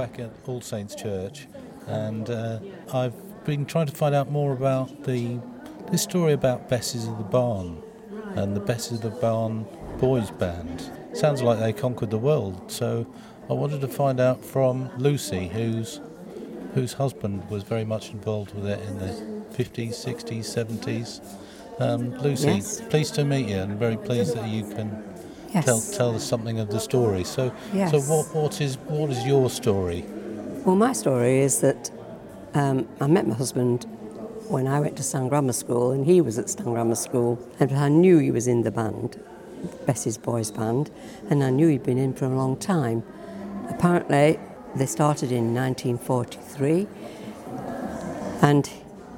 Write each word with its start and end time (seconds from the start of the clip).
Whitefield, 0.00 0.18
and 0.20 0.30
I'm 0.30 0.30
back 0.30 0.42
at 0.44 0.48
All 0.48 0.60
Saints 0.60 0.94
Church, 0.94 1.46
and 1.86 2.30
uh, 2.30 2.58
I've 2.92 3.14
been 3.44 3.66
trying 3.66 3.86
to 3.86 3.92
find 3.94 4.14
out 4.14 4.30
more 4.30 4.52
about 4.52 5.04
the 5.04 5.40
this 5.90 6.02
story 6.02 6.32
about 6.32 6.68
Besses 6.68 7.08
of 7.08 7.18
the 7.18 7.24
Barn 7.24 7.82
and 8.36 8.54
the 8.54 8.60
Besses 8.60 8.92
of 8.92 9.02
the 9.02 9.20
Barn 9.20 9.66
boys 9.98 10.30
band. 10.30 10.90
Sounds 11.14 11.42
like 11.42 11.58
they 11.58 11.72
conquered 11.72 12.10
the 12.10 12.18
world, 12.18 12.70
so 12.70 13.06
I 13.48 13.54
wanted 13.54 13.80
to 13.80 13.88
find 13.88 14.20
out 14.20 14.44
from 14.44 14.90
Lucy, 14.98 15.48
whose 15.48 16.00
whose 16.74 16.94
husband 16.94 17.48
was 17.50 17.64
very 17.64 17.84
much 17.84 18.10
involved 18.10 18.54
with 18.54 18.66
it 18.66 18.80
in 18.86 18.98
the 18.98 19.08
50s, 19.52 19.94
60s, 19.94 20.44
70s. 20.44 21.20
Um, 21.80 22.16
Lucy, 22.18 22.46
Yes. 22.52 22.80
pleased 22.82 23.14
to 23.16 23.24
meet 23.24 23.48
you, 23.48 23.56
and 23.56 23.76
very 23.78 23.96
pleased 23.96 24.36
that 24.36 24.48
you 24.48 24.62
can 24.62 25.02
Yes. 25.52 25.64
tell 25.64 25.80
tell 25.80 26.14
us 26.14 26.24
something 26.24 26.60
of 26.60 26.70
the 26.70 26.78
story. 26.80 27.24
So, 27.24 27.52
Yes. 27.72 27.90
so 27.90 28.00
what 28.00 28.34
what 28.34 28.60
is 28.60 28.76
what 28.86 29.10
is 29.10 29.26
your 29.26 29.50
story? 29.50 30.04
Well, 30.64 30.76
my 30.76 30.92
story 30.92 31.40
is 31.40 31.60
that 31.60 31.90
um, 32.54 32.86
I 33.00 33.06
met 33.06 33.26
my 33.26 33.34
husband 33.34 33.86
when 34.48 34.66
I 34.66 34.80
went 34.80 34.96
to 34.96 35.02
Stand 35.02 35.30
Grammar 35.30 35.52
School, 35.52 35.90
and 35.92 36.04
he 36.06 36.20
was 36.20 36.38
at 36.38 36.50
Stand 36.50 36.68
Grammar 36.74 36.96
School, 36.96 37.38
and 37.60 37.72
I 37.72 37.88
knew 37.88 38.18
he 38.18 38.30
was 38.30 38.46
in 38.46 38.62
the 38.62 38.70
band, 38.70 39.18
Bessie's 39.86 40.18
boys 40.18 40.50
band, 40.50 40.90
and 41.30 41.42
I 41.44 41.50
knew 41.50 41.68
he'd 41.68 41.84
been 41.84 41.98
in 41.98 42.12
for 42.14 42.24
a 42.26 42.28
long 42.36 42.56
time. 42.56 43.02
Apparently, 43.68 44.38
they 44.74 44.86
started 44.86 45.30
in 45.32 45.54
1943, 45.54 46.86
and 48.42 48.68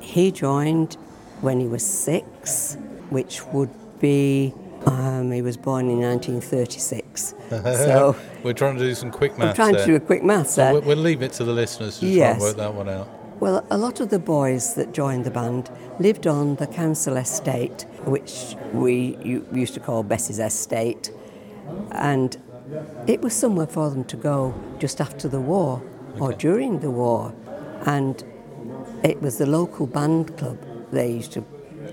he 0.00 0.30
joined 0.30 0.94
when 1.40 1.60
he 1.60 1.66
was 1.66 1.84
six, 1.84 2.76
which 3.10 3.44
would 3.46 3.70
be. 4.00 4.54
Um, 4.86 5.30
he 5.30 5.42
was 5.42 5.56
born 5.56 5.88
in 5.88 6.00
1936. 6.00 7.34
so 7.50 8.16
We're 8.42 8.52
trying 8.52 8.76
to 8.78 8.80
do 8.84 8.94
some 8.94 9.10
quick 9.10 9.32
I'm 9.34 9.38
maths 9.40 9.56
trying 9.56 9.72
there. 9.74 9.86
to 9.86 9.92
do 9.92 9.96
a 9.96 10.00
quick 10.00 10.22
maths 10.24 10.54
So 10.54 10.62
there. 10.62 10.72
we'll, 10.74 10.82
we'll 10.82 10.96
leave 10.98 11.22
it 11.22 11.32
to 11.34 11.44
the 11.44 11.52
listeners 11.52 11.98
to 12.00 12.06
try 12.16 12.26
and 12.30 12.40
work 12.40 12.56
that 12.56 12.74
one 12.74 12.88
out. 12.88 13.08
Well, 13.40 13.66
a 13.70 13.78
lot 13.78 14.00
of 14.00 14.08
the 14.10 14.18
boys 14.18 14.74
that 14.74 14.92
joined 14.92 15.24
the 15.24 15.30
band 15.30 15.70
lived 15.98 16.26
on 16.26 16.56
the 16.56 16.66
council 16.66 17.16
estate, 17.16 17.86
which 18.04 18.54
we 18.72 19.16
used 19.52 19.74
to 19.74 19.80
call 19.80 20.02
Bessie's 20.04 20.38
Estate, 20.38 21.10
and 21.92 22.36
it 23.06 23.20
was 23.20 23.32
somewhere 23.34 23.66
for 23.66 23.90
them 23.90 24.04
to 24.04 24.16
go 24.16 24.54
just 24.78 25.00
after 25.00 25.28
the 25.28 25.40
war 25.40 25.82
or 26.20 26.32
during 26.32 26.80
the 26.80 26.90
war. 26.90 27.34
And 27.84 28.22
it 29.02 29.20
was 29.20 29.38
the 29.38 29.46
local 29.46 29.86
band 29.88 30.36
club 30.38 30.58
they 30.92 31.10
used 31.10 31.32
to 31.32 31.44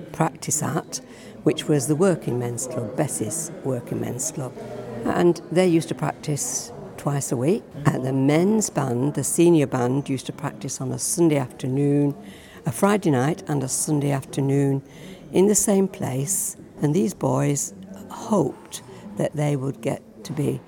practice 0.09 0.61
at, 0.61 1.01
which 1.43 1.67
was 1.67 1.87
the 1.87 1.95
Working 1.95 2.39
Men's 2.39 2.67
Club, 2.67 2.95
Bessie's 2.95 3.51
Working 3.63 4.01
Men's 4.01 4.31
Club. 4.31 4.53
And 5.05 5.41
they 5.51 5.67
used 5.67 5.87
to 5.89 5.95
practice 5.95 6.71
twice 6.97 7.31
a 7.31 7.37
week. 7.37 7.63
And 7.85 8.05
the 8.05 8.13
men's 8.13 8.69
band, 8.69 9.13
the 9.13 9.23
senior 9.23 9.67
band, 9.67 10.09
used 10.09 10.25
to 10.25 10.33
practice 10.33 10.81
on 10.81 10.91
a 10.91 10.99
Sunday 10.99 11.37
afternoon, 11.37 12.15
a 12.65 12.71
Friday 12.71 13.11
night, 13.11 13.43
and 13.47 13.63
a 13.63 13.69
Sunday 13.69 14.11
afternoon 14.11 14.83
in 15.31 15.47
the 15.47 15.55
same 15.55 15.87
place. 15.87 16.57
And 16.81 16.93
these 16.93 17.13
boys 17.13 17.73
hoped 18.09 18.81
that 19.17 19.35
they 19.35 19.55
would 19.55 19.81
get 19.81 20.01
to 20.25 20.33
be 20.33 20.59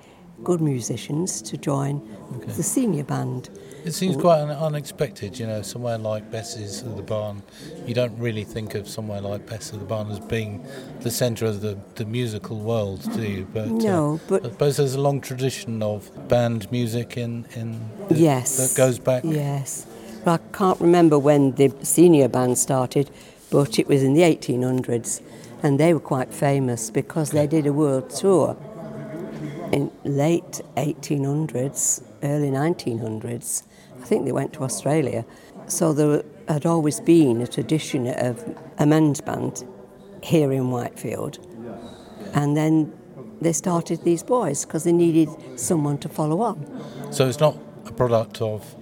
good 0.42 0.60
musicians 0.60 1.40
to 1.42 1.56
join 1.56 2.00
the 2.46 2.62
senior 2.62 3.04
band. 3.04 3.50
It 3.84 3.92
seems 3.94 4.16
quite 4.16 4.38
unexpected, 4.40 5.38
you 5.38 5.46
know, 5.46 5.62
somewhere 5.62 5.98
like 5.98 6.30
Besses 6.30 6.82
of 6.82 6.96
the 6.96 7.02
Barn. 7.02 7.42
You 7.86 7.94
don't 7.94 8.16
really 8.18 8.44
think 8.44 8.74
of 8.76 8.88
somewhere 8.88 9.20
like 9.20 9.46
Bess 9.46 9.72
of 9.72 9.80
the 9.80 9.84
Barn 9.84 10.08
as 10.10 10.20
being 10.20 10.64
the 11.00 11.10
centre 11.10 11.46
of 11.46 11.60
the, 11.62 11.76
the 11.96 12.04
musical 12.04 12.58
world, 12.60 13.00
do 13.16 13.22
you? 13.22 13.46
But, 13.52 13.64
uh, 13.66 13.72
No, 13.72 14.20
but- 14.28 14.46
I 14.46 14.50
suppose 14.50 14.76
there's 14.76 14.94
a 14.94 15.00
long 15.00 15.20
tradition 15.20 15.82
of 15.82 16.10
band 16.28 16.70
music 16.70 17.16
in, 17.16 17.44
in 17.56 17.80
that- 18.08 18.18
Yes. 18.18 18.56
that 18.56 18.76
goes 18.76 18.98
back. 19.00 19.24
Yes. 19.24 19.84
Well, 20.24 20.36
I 20.36 20.56
can't 20.56 20.80
remember 20.80 21.18
when 21.18 21.52
the 21.52 21.72
senior 21.82 22.28
band 22.28 22.58
started, 22.58 23.10
but 23.50 23.78
it 23.80 23.88
was 23.88 24.04
in 24.04 24.14
the 24.14 24.22
1800s, 24.22 25.20
and 25.60 25.80
they 25.80 25.92
were 25.92 26.00
quite 26.00 26.32
famous 26.32 26.90
because 26.90 27.30
they 27.30 27.48
did 27.48 27.66
a 27.66 27.72
world 27.72 28.10
tour 28.10 28.56
in 29.72 29.90
late 30.04 30.60
1800s, 30.76 32.02
early 32.22 32.50
1900s. 32.50 33.64
I 34.02 34.04
think 34.04 34.24
they 34.24 34.32
went 34.32 34.52
to 34.54 34.64
Australia. 34.64 35.24
So 35.68 35.92
there 35.92 36.22
had 36.48 36.66
always 36.66 37.00
been 37.00 37.40
a 37.40 37.46
tradition 37.46 38.06
of 38.08 38.42
a 38.78 38.84
men's 38.86 39.20
band 39.20 39.64
here 40.22 40.52
in 40.52 40.70
Whitefield. 40.70 41.38
And 42.34 42.56
then 42.56 42.92
they 43.40 43.52
started 43.52 44.02
these 44.02 44.22
boys 44.22 44.64
because 44.64 44.84
they 44.84 44.92
needed 44.92 45.28
someone 45.56 45.98
to 45.98 46.08
follow 46.08 46.40
on. 46.40 46.66
So 47.12 47.28
it's 47.28 47.40
not 47.40 47.56
a 47.86 47.92
product 47.92 48.40
of 48.40 48.74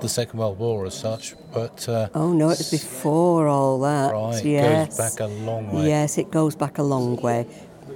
the 0.00 0.08
Second 0.08 0.38
World 0.40 0.58
War 0.58 0.86
as 0.86 0.94
such, 0.94 1.34
but 1.52 1.88
uh, 1.88 2.08
Oh 2.14 2.32
no, 2.32 2.46
it 2.50 2.58
was 2.58 2.70
before 2.70 3.46
all 3.46 3.78
that. 3.80 4.12
Right, 4.12 4.32
goes 4.32 4.44
yes. 4.44 4.96
back 4.98 5.20
a 5.20 5.26
long 5.26 5.70
way. 5.72 5.88
Yes, 5.88 6.18
it 6.18 6.30
goes 6.30 6.56
back 6.56 6.78
a 6.78 6.82
long 6.82 7.16
way. 7.16 7.46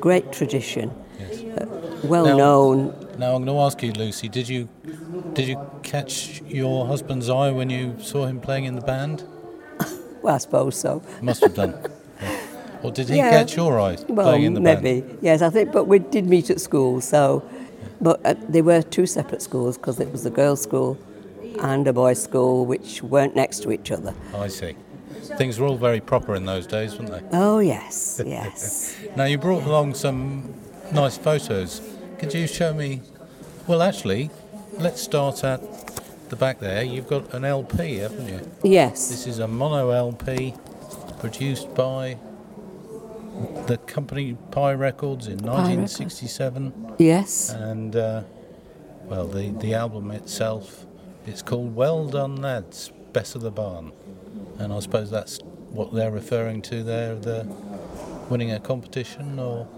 Great 0.01 0.31
tradition. 0.33 0.91
Yes. 1.19 1.43
Well 2.05 2.27
Now- 2.27 2.37
known. 2.37 3.07
Now 3.19 3.35
I'm 3.35 3.45
going 3.45 3.57
to 3.57 3.63
ask 3.63 3.83
you, 3.83 3.91
Lucy. 3.93 4.29
Did 4.29 4.49
you 4.49 4.69
did 5.39 5.49
you 5.49 5.71
catch 5.85 6.43
your 6.43 6.87
husband's 6.87 7.29
eye 7.31 7.51
when 7.53 7.71
you 7.71 7.97
saw 8.01 8.27
him 8.27 8.41
playing 8.41 8.65
in 8.65 8.75
the 8.75 8.81
band? 8.83 9.23
Well, 10.21 10.35
I 10.35 10.39
suppose 10.39 10.75
so. 10.77 11.01
Must 11.23 11.43
have 11.43 11.55
done. 11.55 11.75
Yeah. 12.21 12.41
Or 12.83 12.91
did 12.93 13.09
he 13.09 13.17
Yeah. 13.17 13.31
catch 13.31 13.57
your 13.57 13.79
eye 13.81 13.97
Well, 14.09 14.27
playing 14.27 14.45
in 14.45 14.55
the 14.55 14.61
band? 14.61 14.83
maybe. 14.83 15.01
band? 15.01 15.19
Yes, 15.23 15.43
I 15.43 15.51
think. 15.51 15.71
But 15.73 15.85
we 15.87 15.99
did 16.01 16.27
meet 16.27 16.51
at 16.51 16.61
school, 16.61 17.01
so. 17.01 17.43
But 18.01 18.21
uh, 18.25 18.35
they 18.49 18.63
were 18.63 18.83
two 18.83 19.07
separate 19.07 19.43
schools 19.43 19.77
because 19.79 19.99
it 20.01 20.11
was 20.13 20.27
a 20.27 20.31
girls' 20.31 20.61
school 20.63 20.97
and 21.61 21.87
a 21.89 21.93
boys' 21.93 22.21
school, 22.23 22.67
which 22.67 23.01
weren't 23.03 23.35
next 23.37 23.63
to 23.65 23.71
each 23.73 23.91
other. 23.93 24.13
I 24.35 24.49
see. 24.49 24.75
Things 25.39 25.59
were 25.61 25.67
all 25.69 25.77
very 25.77 26.01
proper 26.01 26.35
in 26.35 26.45
those 26.47 26.67
days, 26.67 26.97
weren't 26.99 27.11
they? 27.13 27.23
Oh 27.33 27.59
yes, 27.61 28.21
yes. 28.27 28.97
Now 29.17 29.25
you 29.25 29.39
brought 29.39 29.65
along 29.65 29.95
some 29.95 30.53
nice 30.93 31.17
photos. 31.17 31.81
Could 32.19 32.35
you 32.35 32.47
show 32.49 32.73
me? 32.75 33.03
Well, 33.69 33.83
actually, 33.83 34.31
let's 34.73 35.01
start 35.03 35.45
at 35.45 35.61
the 36.29 36.37
back 36.37 36.59
there. 36.59 36.83
You've 36.83 37.09
got 37.09 37.33
an 37.35 37.45
LP, 37.45 37.97
haven't 37.97 38.29
you? 38.29 38.51
yes. 38.63 39.09
This 39.09 39.27
is 39.27 39.39
a 39.39 39.49
mono 39.49 39.91
LP 39.91 40.55
produced 41.21 41.75
by 41.75 42.19
the 43.67 43.79
company 43.87 44.37
Pye 44.51 44.75
Records 44.75 45.27
in 45.27 45.39
Records. 45.39 45.69
1967. 45.69 46.95
Yes. 46.99 47.51
And, 47.51 47.95
uh, 47.97 48.23
well, 49.05 49.27
the, 49.27 49.51
the 49.51 49.75
album 49.75 50.11
itself 50.11 50.87
it's 51.29 51.43
called 51.43 51.75
Well 51.75 52.07
Done 52.07 52.37
Lads, 52.37 52.91
Best 53.13 53.35
of 53.35 53.43
the 53.43 53.51
Barn. 53.51 53.93
And 54.59 54.73
I 54.73 54.81
suppose 54.81 55.11
that's 55.11 55.41
what 55.71 55.93
they're 55.93 56.11
referring 56.11 56.63
to 56.63 56.83
there, 56.83 57.15
the 57.17 57.45
winning 58.31 58.53
a 58.53 58.59
competition, 58.59 59.39
or, 59.39 59.69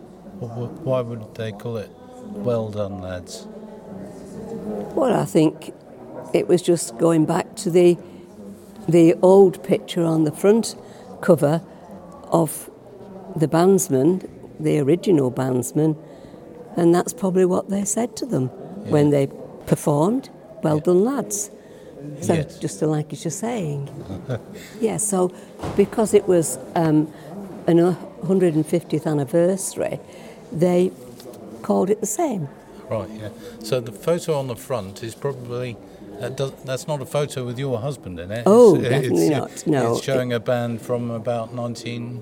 or 0.41 0.49
why 0.49 1.01
would 1.01 1.35
they 1.35 1.51
call 1.51 1.77
it 1.79 1.91
Well 2.23 2.69
Done 2.69 3.01
Lads? 3.01 3.49
Well, 4.95 5.15
I 5.15 5.25
think 5.25 5.73
it 6.35 6.49
was 6.49 6.63
just 6.63 6.99
going 6.99 7.27
back 7.27 7.55
to 7.57 7.71
the 7.71 7.97
the 8.89 9.15
old 9.23 9.63
picture 9.63 10.03
on 10.03 10.25
the 10.25 10.33
front 10.33 10.75
cover 11.21 11.63
of 12.25 12.69
the 13.37 13.47
bandsman, 13.47 14.29
the 14.59 14.79
original 14.81 15.31
bandsman, 15.31 15.97
and 16.77 16.95
that's 16.95 17.13
probably 17.13 17.45
what 17.45 17.69
they 17.69 17.85
said 17.85 18.17
to 18.17 18.27
them 18.27 18.49
when 18.91 19.11
they 19.11 19.29
performed. 19.67 20.29
Well 20.63 20.81
done, 20.81 21.05
lads. 21.05 21.51
So 22.23 22.35
Yes. 22.35 22.59
just 22.59 22.83
like 22.83 23.13
you're 23.25 23.31
saying. 23.31 23.89
yeah. 24.81 24.97
So 24.97 25.33
because 25.77 26.15
it 26.15 26.27
was 26.27 26.59
um, 26.75 27.13
an 27.67 27.77
150th 28.23 29.07
anniversary, 29.07 30.01
they 30.51 30.91
called 31.63 31.91
it 31.91 32.01
the 32.01 32.07
same. 32.07 32.49
Right, 32.91 33.09
yeah. 33.21 33.29
So 33.63 33.81
the 33.81 33.93
photo 33.93 34.35
on 34.39 34.49
the 34.49 34.57
front 34.57 35.03
is 35.03 35.15
probably. 35.15 35.77
That 36.21 36.37
does, 36.37 36.53
that's 36.67 36.87
not 36.87 37.01
a 37.01 37.07
photo 37.07 37.47
with 37.47 37.59
your 37.59 37.79
husband 37.81 38.21
in 38.21 38.31
it. 38.31 38.43
Oh, 38.45 38.75
It's- 38.77 38.91
definitely 38.91 39.29
it's, 39.29 39.67
not, 39.67 39.73
no. 39.73 39.93
It's 39.95 40.03
showing 40.05 40.35
a 40.35 40.41
band 40.41 40.83
from 40.83 41.11
about 41.11 41.55
19, 41.55 42.17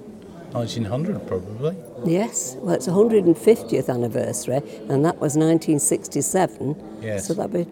1900, 0.52 1.26
probably. 1.26 1.74
Yes, 2.04 2.56
well, 2.60 2.76
it's 2.76 2.86
150th 2.86 3.88
anniversary, 3.88 4.60
and 4.88 5.04
that 5.04 5.18
was 5.20 5.36
1967. 5.36 6.76
Yes. 7.02 7.26
So 7.26 7.34
that 7.34 7.52
be, 7.52 7.66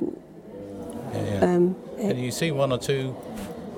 Yeah, 1.15 1.23
yeah. 1.41 1.41
um, 1.55 1.77
Can 1.99 2.19
you 2.19 2.33
see 2.33 2.51
one 2.51 2.73
or 2.73 2.79
two? 2.79 3.15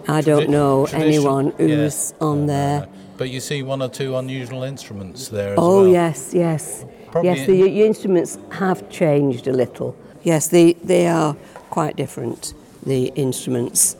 I 0.09 0.23
don't 0.23 0.45
tradi- 0.45 0.49
know 0.49 0.87
anyone 0.93 1.53
who's 1.59 2.15
Yeah. 2.19 2.27
on 2.27 2.47
No, 2.47 2.47
no, 2.47 2.53
there. 2.53 2.81
no. 2.81 2.87
But 3.19 3.29
you 3.31 3.41
see 3.41 3.63
one 3.63 3.83
or 3.83 3.89
two 3.89 4.17
unusual 4.17 4.63
instruments 4.63 5.29
there 5.29 5.53
as 5.53 5.59
Oh 5.59 5.83
well. 5.83 5.89
yes, 5.89 6.31
yes, 6.33 6.85
yes. 7.23 7.47
The, 7.47 7.85
instruments 7.87 8.39
have 8.51 8.89
changed 8.91 9.47
a 9.47 9.53
little. 9.53 9.95
Yes, 10.23 10.49
they 10.49 10.75
they 10.85 11.07
are 11.07 11.35
quite 11.71 11.97
different. 11.97 12.55
The 12.87 13.07
instruments. 13.15 13.97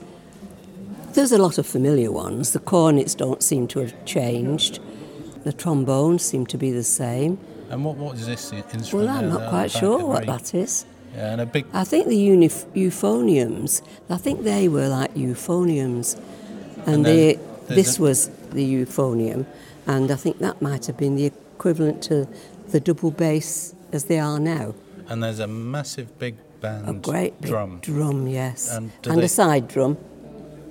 There's 1.13 1.33
a 1.33 1.39
lot 1.39 1.59
of 1.59 1.67
familiar 1.67 2.13
ones. 2.13 2.53
The 2.53 2.61
cornets 2.61 3.15
don't 3.15 3.43
seem 3.43 3.67
to 3.69 3.81
have 3.81 3.93
changed. 4.05 4.79
The 5.45 5.53
trombones 5.53 6.23
seem 6.23 6.47
to 6.47 6.59
be 6.59 6.71
the 6.71 6.85
same. 6.85 7.39
And 7.71 7.85
what, 7.85 7.97
what 7.97 8.15
is 8.17 8.27
this 8.27 8.53
instrument? 8.53 8.93
Well, 8.93 9.09
I'm 9.09 9.29
not 9.29 9.43
uh, 9.43 9.51
quite 9.51 9.71
sure 9.71 10.05
what 10.05 10.27
that 10.27 10.55
is. 10.55 10.85
Yeah, 11.15 11.33
and 11.33 11.41
a 11.41 11.47
big. 11.47 11.67
I 11.73 11.85
think 11.85 12.07
the 12.07 12.17
unif- 12.29 12.67
euphoniums, 12.75 13.83
I 14.11 14.17
think 14.17 14.43
they 14.45 14.69
were 14.69 14.89
like 14.89 15.15
euphoniums. 15.15 16.17
And, 16.87 16.97
And 16.97 17.05
they, 17.07 17.39
this 17.67 17.99
a- 17.99 18.03
was 18.03 18.29
the 18.53 18.65
euphonium, 18.65 19.45
and 19.87 20.11
I 20.11 20.17
think 20.17 20.39
that 20.39 20.63
might 20.63 20.87
have 20.87 20.97
been 20.97 21.17
the 21.17 21.27
equivalent 21.27 22.03
to 22.05 22.27
the 22.71 22.81
double 22.81 23.11
bass 23.11 23.75
as 23.93 24.05
they 24.05 24.19
are 24.19 24.39
now. 24.39 24.75
And 25.09 25.23
there's 25.23 25.39
a 25.41 25.47
massive 25.47 26.19
big 26.19 26.37
band 26.61 26.89
A 26.89 26.93
great 26.93 27.41
big 27.41 27.51
drum 27.51 27.79
drum, 27.83 28.27
yes. 28.27 28.71
And 28.71 28.91
and 29.05 29.21
they- 29.21 29.25
a 29.25 29.29
side 29.29 29.69
drum. 29.69 29.97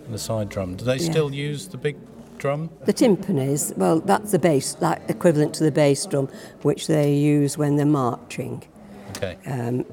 and 0.06 0.14
a 0.16 0.18
side 0.18 0.50
drum. 0.50 0.76
Do 0.76 0.86
they 0.86 0.98
Yeah. 0.98 1.12
still 1.12 1.34
use 1.34 1.68
the 1.68 1.78
big 1.78 1.96
drum? 2.38 2.70
The 2.86 2.94
timpanis, 2.94 3.76
well, 3.78 4.00
that's 4.00 4.32
the 4.32 4.40
bass, 4.40 4.78
like 4.80 5.02
equivalent 5.10 5.54
to 5.56 5.64
the 5.64 5.72
bass 5.72 6.06
drum, 6.06 6.30
which 6.62 6.88
they 6.88 7.14
use 7.16 7.58
when 7.58 7.78
they're 7.78 7.86
marching. 7.86 8.64
Okay. 9.18 9.38
Um, 9.48 9.86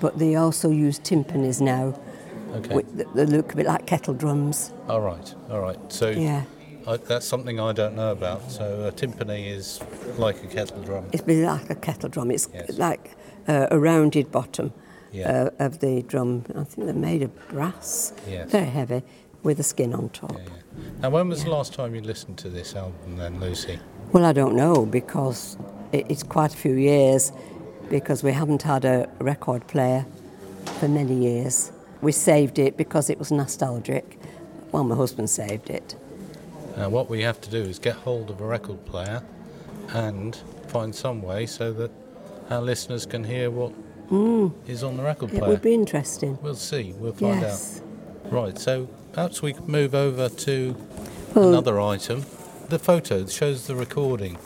but 0.00 0.18
they 0.18 0.36
also 0.36 0.70
use 0.70 0.98
timpanis 1.00 1.60
now, 1.60 1.94
Okay. 2.56 2.74
which 2.76 2.86
they 3.14 3.26
look 3.26 3.52
a 3.52 3.56
bit 3.56 3.66
like 3.66 3.86
kettle 3.86 4.14
drums. 4.14 4.72
All 4.88 5.00
right. 5.00 5.34
All 5.50 5.60
right. 5.60 5.78
So 5.88 6.10
Yeah. 6.10 6.42
I, 6.86 6.96
that's 6.96 7.26
something 7.26 7.60
I 7.60 7.72
don't 7.72 7.94
know 7.96 8.12
about. 8.12 8.50
So 8.50 8.84
a 8.84 8.92
timpani 8.92 9.46
is 9.48 9.80
like 10.18 10.42
a 10.42 10.46
kettle 10.46 10.82
drum. 10.82 11.06
It's 11.12 11.26
like 11.26 11.70
a 11.70 11.74
kettle 11.74 12.08
drum. 12.08 12.30
It's 12.30 12.48
Yes. 12.52 12.78
like 12.78 13.16
uh, 13.48 13.66
a 13.70 13.78
rounded 13.78 14.30
bottom 14.30 14.72
Yeah. 15.12 15.50
uh, 15.58 15.64
of 15.66 15.78
the 15.80 16.02
drum. 16.02 16.44
I 16.56 16.64
think 16.64 16.86
they're 16.86 16.94
made 16.94 17.22
of 17.22 17.48
brass, 17.48 18.12
Yes. 18.28 18.50
very 18.50 18.66
heavy, 18.66 19.02
with 19.42 19.58
a 19.60 19.62
skin 19.64 19.94
on 19.94 20.08
top. 20.10 20.32
Yeah, 20.32 20.38
yeah. 20.44 20.90
Now, 21.02 21.10
when 21.10 21.28
was 21.28 21.44
the 21.44 21.50
last 21.50 21.72
time 21.74 21.94
you 21.94 22.00
listened 22.00 22.38
to 22.38 22.48
this 22.48 22.74
album, 22.76 23.16
then, 23.16 23.40
Lucy? 23.40 23.78
Well, 24.12 24.24
I 24.24 24.32
don't 24.32 24.54
know 24.54 24.86
because 24.86 25.56
it, 25.92 26.06
it's 26.08 26.22
quite 26.22 26.52
a 26.54 26.56
few 26.56 26.74
years 26.74 27.32
because 27.88 28.22
we 28.22 28.32
haven't 28.32 28.62
had 28.62 28.84
a 28.84 29.08
record 29.18 29.66
player 29.66 30.04
for 30.78 30.88
many 30.88 31.14
years. 31.14 31.72
We 32.02 32.12
saved 32.12 32.58
it 32.58 32.76
because 32.76 33.10
it 33.10 33.18
was 33.18 33.30
nostalgic. 33.32 34.18
Well, 34.72 34.84
my 34.84 34.94
husband 34.94 35.28
saved 35.30 35.70
it. 35.70 35.96
Now, 36.80 36.88
what 36.88 37.10
we 37.10 37.20
have 37.20 37.38
to 37.42 37.50
do 37.50 37.60
is 37.60 37.78
get 37.78 37.94
hold 37.94 38.30
of 38.30 38.40
a 38.40 38.46
record 38.46 38.86
player 38.86 39.22
and 39.90 40.34
find 40.68 40.94
some 40.94 41.20
way 41.20 41.44
so 41.44 41.74
that 41.74 41.90
our 42.48 42.62
listeners 42.62 43.04
can 43.04 43.22
hear 43.22 43.50
what 43.50 43.74
mm. 44.08 44.50
is 44.66 44.82
on 44.82 44.96
the 44.96 45.02
record 45.02 45.28
player. 45.28 45.44
It 45.44 45.48
would 45.48 45.60
be 45.60 45.74
interesting. 45.74 46.38
We'll 46.40 46.54
see. 46.54 46.94
We'll 46.96 47.12
find 47.12 47.42
yes. 47.42 47.82
out. 48.24 48.32
Right. 48.32 48.58
So 48.58 48.88
perhaps 49.12 49.42
we 49.42 49.52
could 49.52 49.68
move 49.68 49.94
over 49.94 50.30
to 50.30 50.74
Well, 51.34 51.50
another 51.50 51.78
item. 51.78 52.24
The 52.70 52.78
photo 52.78 53.26
shows 53.26 53.66
the 53.66 53.76
recording, 53.76 54.38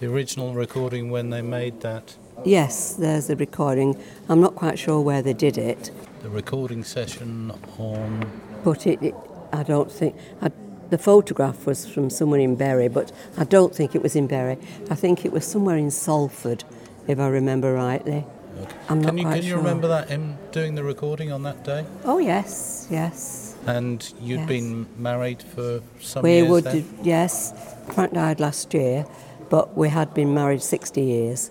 the 0.00 0.06
original 0.06 0.54
recording 0.54 1.10
when 1.10 1.28
they 1.28 1.42
made 1.42 1.82
that. 1.82 2.16
Yes, 2.46 2.94
there's 2.94 3.26
the 3.26 3.36
recording. 3.36 4.02
I'm 4.30 4.40
not 4.40 4.54
quite 4.54 4.78
sure 4.78 5.02
where 5.02 5.20
they 5.20 5.34
did 5.34 5.58
it, 5.58 5.90
The 6.22 6.30
recording 6.30 6.82
session 6.82 7.52
on. 7.76 8.40
but 8.64 8.86
it, 8.86 9.02
it 9.02 9.14
I 9.52 9.62
don't 9.62 9.92
think. 9.92 10.16
I, 10.40 10.50
the 10.90 10.98
photograph 10.98 11.66
was 11.66 11.86
from 11.86 12.10
someone 12.10 12.40
in 12.40 12.54
Bury, 12.56 12.88
but 12.88 13.12
I 13.36 13.44
don't 13.44 13.74
think 13.74 13.94
it 13.94 14.02
was 14.02 14.14
in 14.16 14.26
Bury. 14.26 14.56
I 14.90 14.94
think 14.94 15.24
it 15.24 15.32
was 15.32 15.44
somewhere 15.44 15.76
in 15.76 15.90
Salford, 15.90 16.64
if 17.06 17.18
I 17.18 17.28
remember 17.28 17.72
rightly. 17.74 18.24
Okay. 18.60 18.74
I'm 18.88 19.00
not 19.00 19.08
can 19.08 19.18
you 19.18 19.24
quite 19.24 19.34
can 19.36 19.42
you 19.44 19.48
sure. 19.50 19.58
remember 19.58 19.88
that 19.88 20.08
him 20.08 20.36
doing 20.52 20.74
the 20.76 20.84
recording 20.84 21.32
on 21.32 21.42
that 21.42 21.64
day? 21.64 21.84
Oh 22.04 22.18
yes, 22.18 22.86
yes. 22.90 23.56
And 23.66 24.12
you'd 24.20 24.40
Yes. 24.40 24.48
been 24.48 24.86
married 24.98 25.42
for 25.42 25.80
some 26.00 26.22
we 26.22 26.34
years 26.34 26.48
would, 26.50 26.64
then? 26.64 26.84
yes. 27.02 27.52
Frank 27.92 28.12
died 28.12 28.38
last 28.38 28.72
year, 28.74 29.06
but 29.50 29.76
we 29.76 29.88
had 29.88 30.14
been 30.14 30.32
married 30.34 30.62
60 30.62 31.00
years, 31.00 31.50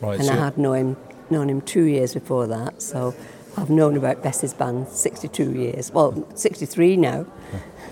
Right. 0.00 0.18
and 0.18 0.26
so 0.26 0.32
I 0.32 0.36
had 0.36 0.58
known 0.58 0.76
him, 0.76 0.96
known 1.30 1.50
him 1.50 1.60
two 1.62 1.84
years 1.84 2.14
before 2.14 2.46
that. 2.46 2.82
So 2.82 3.14
I've 3.56 3.70
known 3.70 3.96
about 3.96 4.22
Bessie's 4.22 4.54
band 4.54 4.88
62 4.88 5.52
years. 5.52 5.90
Well, 5.92 6.24
63 6.36 6.96
now. 6.96 7.26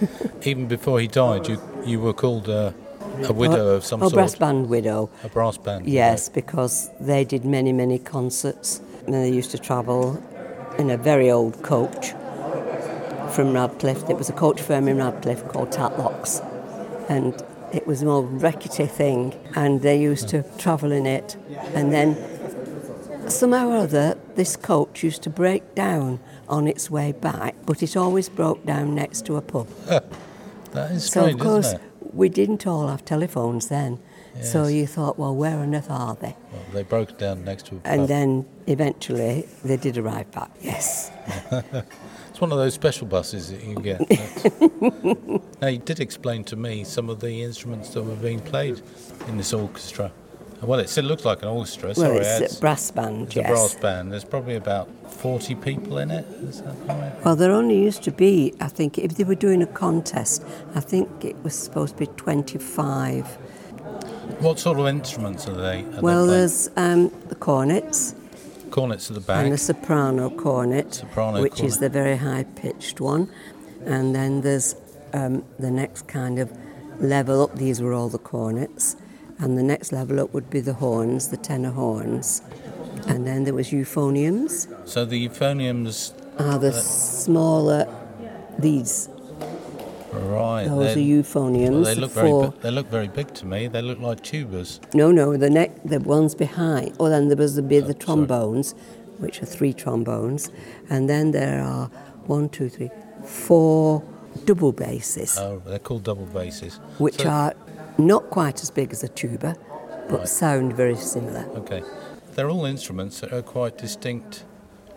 even 0.44 0.66
before 0.68 1.00
he 1.00 1.06
died, 1.06 1.48
you 1.48 1.60
you 1.84 2.00
were 2.00 2.12
called 2.12 2.48
a, 2.48 2.74
a 3.24 3.32
widow 3.32 3.68
of 3.68 3.84
some 3.84 4.02
oh, 4.02 4.08
sort. 4.08 4.12
A 4.12 4.16
brass 4.16 4.34
band 4.34 4.68
widow. 4.68 5.10
A 5.24 5.28
brass 5.28 5.56
band. 5.56 5.86
Yes, 5.86 6.28
because 6.28 6.90
they 7.00 7.24
did 7.24 7.44
many, 7.44 7.72
many 7.72 7.98
concerts. 7.98 8.80
And 9.04 9.14
they 9.14 9.30
used 9.30 9.52
to 9.52 9.58
travel 9.58 10.20
in 10.78 10.90
a 10.90 10.96
very 10.96 11.30
old 11.30 11.62
coach 11.62 12.10
from 13.32 13.52
Radcliffe. 13.52 14.06
There 14.06 14.16
was 14.16 14.28
a 14.28 14.32
coach 14.32 14.60
firm 14.60 14.88
in 14.88 14.98
Radcliffe 14.98 15.46
called 15.48 15.70
Tatlocks, 15.70 16.40
and 17.08 17.40
it 17.72 17.86
was 17.86 18.02
an 18.02 18.08
old 18.08 18.42
rickety 18.42 18.86
thing. 18.86 19.34
And 19.54 19.82
they 19.82 20.00
used 20.00 20.28
to 20.30 20.42
travel 20.58 20.90
in 20.90 21.06
it. 21.06 21.36
And 21.74 21.92
then 21.92 22.16
somehow 23.32 23.68
or 23.70 23.76
other, 23.78 24.18
this 24.34 24.56
coach 24.56 25.02
used 25.02 25.22
to 25.22 25.30
break 25.30 25.74
down 25.74 26.20
on 26.48 26.66
its 26.66 26.90
way 26.90 27.12
back, 27.12 27.54
but 27.64 27.82
it 27.82 27.96
always 27.96 28.28
broke 28.28 28.64
down 28.66 28.94
next 28.94 29.26
to 29.26 29.36
a 29.36 29.42
pub. 29.42 29.68
That 30.72 30.90
is 30.90 31.04
So, 31.04 31.22
strange, 31.22 31.40
of 31.40 31.46
course, 31.46 31.74
we 32.12 32.28
didn't 32.28 32.66
all 32.66 32.88
have 32.88 33.02
telephones 33.04 33.68
then. 33.68 33.98
So 34.42 34.66
you 34.66 34.86
thought, 34.86 35.18
well, 35.18 35.34
where 35.34 35.56
on 35.56 35.74
earth 35.74 35.90
are 35.90 36.14
they? 36.14 36.36
Well, 36.52 36.62
they 36.74 36.82
broke 36.82 37.16
down 37.16 37.42
next 37.44 37.66
to 37.68 37.76
a 37.76 37.78
pub. 37.78 37.90
And 37.90 38.06
then 38.06 38.44
eventually 38.66 39.48
they 39.64 39.78
did 39.78 39.96
arrive 39.96 40.30
back. 40.32 40.50
Yes. 40.60 41.10
It's 42.36 42.40
one 42.42 42.52
of 42.52 42.58
those 42.58 42.74
special 42.74 43.06
buses 43.06 43.50
that 43.50 43.64
you 43.64 43.76
get. 43.76 43.98
Now, 45.62 45.68
you 45.68 45.78
did 45.78 46.00
explain 46.00 46.44
to 46.44 46.56
me 46.56 46.84
some 46.84 47.08
of 47.08 47.18
the 47.20 47.42
instruments 47.42 47.88
that 47.94 48.02
were 48.02 48.14
being 48.14 48.40
played 48.40 48.82
in 49.26 49.38
this 49.38 49.54
orchestra. 49.54 50.12
Well, 50.62 50.80
it 50.80 50.88
still 50.88 51.04
looks 51.04 51.24
like 51.24 51.42
an 51.42 51.48
orchestra. 51.48 51.88
well, 51.88 51.94
Sorry, 51.94 52.18
it's 52.18 52.40
it's, 52.40 52.58
a 52.58 52.60
brass 52.60 52.90
band, 52.90 53.26
it's 53.26 53.36
a 53.36 53.42
brass 53.42 53.74
band. 53.74 54.12
There's 54.12 54.24
probably 54.24 54.56
about 54.56 54.88
40 55.10 55.54
people 55.56 55.98
in 55.98 56.10
it. 56.10 56.26
Is 56.42 56.62
that 56.62 56.74
right? 56.86 57.12
Well, 57.24 57.36
there 57.36 57.52
only 57.52 57.78
used 57.78 58.02
to 58.04 58.10
be, 58.10 58.54
I 58.60 58.68
think, 58.68 58.98
if 58.98 59.16
they 59.16 59.24
were 59.24 59.34
doing 59.34 59.62
a 59.62 59.66
contest, 59.66 60.44
I 60.74 60.80
think 60.80 61.24
it 61.24 61.36
was 61.44 61.54
supposed 61.54 61.94
to 61.94 61.98
be 62.00 62.06
25. 62.06 63.26
What 64.40 64.58
sort 64.58 64.78
of 64.78 64.86
instruments 64.86 65.46
are 65.46 65.54
they? 65.54 65.84
Are 65.84 66.00
well, 66.00 66.26
they 66.26 66.38
there's 66.38 66.68
um, 66.76 67.10
the 67.28 67.36
cornets 67.36 68.14
cornets 68.70 69.10
at 69.10 69.14
the 69.14 69.20
back. 69.20 69.44
and 69.44 69.52
the 69.52 69.58
soprano 69.58 70.28
cornet, 70.30 70.94
Soprano 70.94 71.40
which 71.40 71.60
is 71.60 71.78
the 71.78 71.88
very 71.88 72.16
high 72.16 72.44
pitched 72.44 73.00
one. 73.00 73.28
And 73.84 74.14
then 74.14 74.42
there's 74.42 74.74
um, 75.12 75.44
the 75.58 75.70
next 75.70 76.08
kind 76.08 76.38
of 76.38 76.52
level 77.00 77.42
up, 77.42 77.56
these 77.56 77.80
were 77.80 77.92
all 77.92 78.08
the 78.08 78.18
cornets. 78.18 78.96
And 79.38 79.56
the 79.58 79.62
next 79.62 79.92
level 79.92 80.18
up 80.20 80.32
would 80.32 80.48
be 80.50 80.60
the 80.60 80.72
horns, 80.74 81.28
the 81.28 81.36
tenor 81.36 81.70
horns. 81.70 82.42
And 83.06 83.26
then 83.26 83.44
there 83.44 83.54
was 83.54 83.68
euphoniums, 83.70 84.66
So 84.88 85.04
the 85.04 85.28
euphoniums, 85.28 86.12
are 86.38 86.58
the 86.58 86.72
smaller, 86.72 87.86
these, 88.58 89.08
right? 90.12 90.64
those 90.66 90.96
are 90.96 91.00
euphoniums. 91.00 91.70
well, 91.70 91.82
they 91.84 91.94
the 91.94 92.00
look 92.00 92.10
very, 92.12 92.32
bi- 92.32 92.52
they 92.62 92.70
look 92.70 92.86
very 92.88 93.08
big 93.08 93.32
to 93.34 93.46
me. 93.46 93.68
They 93.68 93.82
look 93.82 94.00
like 94.00 94.22
tubas. 94.22 94.80
No, 94.94 95.12
no, 95.12 95.36
the 95.36 95.50
neck, 95.50 95.72
the 95.84 96.00
ones 96.00 96.34
behind. 96.34 96.94
Oh, 96.98 97.08
then 97.08 97.28
there 97.28 97.36
was 97.36 97.54
the, 97.56 97.62
be 97.62 97.76
oh, 97.78 97.80
the 97.82 97.86
sorry. 97.92 97.98
trombones, 98.04 98.74
which 99.18 99.42
are 99.42 99.46
three 99.46 99.72
trombones, 99.74 100.50
and 100.88 101.08
then 101.08 101.30
there 101.32 101.62
are 101.62 101.86
one, 102.26 102.48
two, 102.48 102.68
three, 102.68 102.90
four 103.24 104.02
double 104.44 104.72
basses, 104.72 105.38
Oh, 105.38 105.62
they're 105.64 105.78
called 105.78 106.04
double 106.04 106.26
basses. 106.26 106.76
which 106.98 107.18
So- 107.22 107.28
are 107.28 107.54
not 107.98 108.30
quite 108.30 108.62
as 108.62 108.70
big 108.70 108.92
as 108.92 109.02
a 109.02 109.08
tuba, 109.08 109.56
but 110.08 110.18
Right. 110.20 110.28
sound 110.28 110.72
very 110.74 110.96
similar. 110.96 111.44
Okay. 111.56 111.82
They're 112.34 112.50
all 112.50 112.64
instruments 112.66 113.20
that 113.20 113.32
are 113.32 113.42
quite 113.42 113.78
distinct 113.78 114.44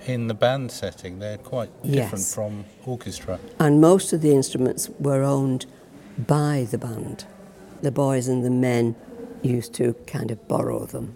in 0.05 0.27
the 0.27 0.33
band 0.33 0.71
setting. 0.71 1.19
They're 1.19 1.37
quite 1.37 1.69
different 1.83 2.11
Yes. 2.23 2.33
from 2.33 2.65
orchestra. 2.85 3.39
And 3.59 3.79
most 3.81 4.13
of 4.13 4.21
the 4.21 4.33
instruments 4.33 4.89
were 4.99 5.23
owned 5.23 5.65
by 6.27 6.67
the 6.69 6.77
band. 6.77 7.25
The 7.81 7.91
boys 7.91 8.27
and 8.27 8.43
the 8.43 8.49
men 8.49 8.95
used 9.41 9.73
to 9.75 9.93
kind 10.05 10.31
of 10.31 10.47
borrow 10.49 10.85
them, 10.85 11.13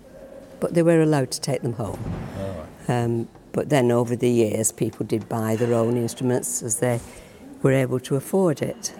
but 0.61 0.73
they 0.73 0.81
were 0.83 1.01
allowed 1.01 1.31
to 1.31 1.41
take 1.41 1.61
them 1.61 1.73
home. 1.73 1.99
Um, 2.87 3.27
but 3.51 3.69
then 3.69 3.91
over 3.91 4.15
the 4.15 4.29
years, 4.29 4.71
people 4.71 5.05
did 5.05 5.27
buy 5.29 5.55
their 5.57 5.73
own 5.73 5.95
instruments 5.97 6.63
as 6.63 6.77
they 6.77 6.99
were 7.61 7.71
able 7.73 7.99
to 7.99 8.15
afford 8.15 8.61
it. 8.61 8.93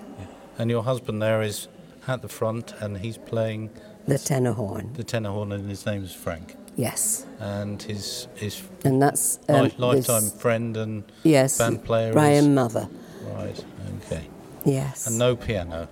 And 0.58 0.70
your 0.70 0.84
husband 0.84 1.22
there 1.22 1.42
is 1.42 1.68
at 2.08 2.22
the 2.22 2.28
front 2.28 2.74
and 2.82 2.98
he's 2.98 3.18
playing 3.18 3.70
The 4.08 4.18
tenor 4.18 4.52
horn, 4.54 4.92
the 4.94 5.04
tenor 5.04 5.30
horn 5.32 5.52
and 5.52 5.70
his 5.70 5.86
name 5.86 6.04
is 6.04 6.14
Frank. 6.14 6.56
yes, 6.76 7.26
And 7.40 7.82
his 7.82 8.28
his 8.36 8.62
and 8.84 9.02
that's 9.02 9.40
li- 9.48 9.56
um, 9.56 9.72
lifetime 9.78 10.30
friend 10.30 10.76
and 10.78 11.04
yes, 11.24 11.58
band 11.58 11.84
player 11.84 12.12
Brian 12.14 12.46
is 12.46 12.48
Mather, 12.50 12.88
right. 13.36 13.66
Okay. 14.06 14.28
yes. 14.66 15.08
And 15.08 15.18
no 15.18 15.36
piano. 15.36 15.88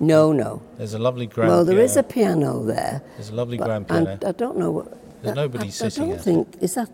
no, 0.00 0.32
no. 0.32 0.60
There's 0.76 0.94
a 0.94 0.98
lovely 0.98 1.26
grand 1.26 1.48
piano. 1.48 1.56
Well, 1.56 1.64
there 1.64 1.76
piano. 1.76 1.84
is 1.90 1.96
a 1.96 2.02
piano 2.02 2.62
there. 2.64 3.02
There's 3.16 3.30
a 3.30 3.34
lovely 3.34 3.56
grand 3.56 3.86
I, 3.88 3.88
piano. 4.04 4.18
I 4.26 4.32
don't 4.32 4.58
know 4.58 4.70
what. 4.72 4.86
There's 5.22 5.36
I- 5.38 5.42
nobody 5.42 5.66
I, 5.66 5.70
sitting 5.70 6.04
I 6.04 6.06
don't 6.08 6.20
think 6.22 6.56
is 6.60 6.74
that. 6.74 6.90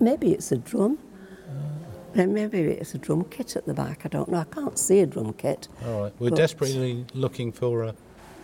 Maybe 0.00 0.32
it's 0.32 0.50
a 0.52 0.56
drum. 0.56 0.98
Uh, 2.18 2.26
Maybe 2.26 2.58
it's 2.60 2.94
a 2.94 2.98
drum 2.98 3.24
kit 3.24 3.54
at 3.56 3.64
the 3.66 3.74
back. 3.74 4.00
I 4.04 4.08
don't 4.08 4.28
know. 4.28 4.38
I 4.38 4.44
can't 4.44 4.78
see 4.78 5.00
a 5.00 5.06
drum 5.06 5.32
kit. 5.34 5.68
All 5.86 6.02
right. 6.02 6.12
We're 6.18 6.30
desperately 6.30 7.04
looking 7.14 7.52
for 7.52 7.84
a, 7.84 7.94